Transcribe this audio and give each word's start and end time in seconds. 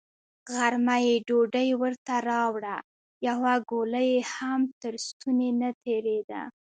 غرمه 0.55 0.97
يې 1.05 1.15
ډوډۍ 1.27 1.69
ورته 1.81 2.15
راوړه، 2.29 2.77
يوه 3.27 3.53
ګوله 3.69 4.01
يې 4.11 4.19
هم 4.35 4.61
تر 4.81 4.93
ستوني 5.05 5.49
نه 5.61 5.69
تېرېده. 5.83 6.41